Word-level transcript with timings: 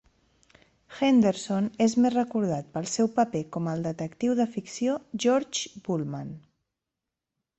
Henderson 0.99 1.67
és 1.85 1.95
més 2.05 2.13
recordat 2.15 2.71
pel 2.77 2.87
seu 2.93 3.11
paper 3.19 3.43
com 3.57 3.69
al 3.73 3.85
detectiu 3.89 4.35
de 4.39 4.49
ficció 4.55 4.95
George 5.25 5.83
Bulman. 5.89 6.33